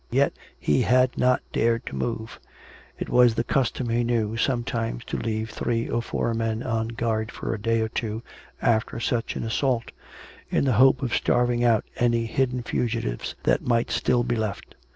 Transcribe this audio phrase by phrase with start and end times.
[0.09, 2.39] Yet he had not dared to move.
[2.97, 7.31] It was the custom, he knew, sometimes to leave three or four men on guard
[7.31, 8.23] for a day or two
[8.63, 9.91] after such an assault,
[10.49, 14.73] in the hope of starving out any hidden fugitives that might still be left.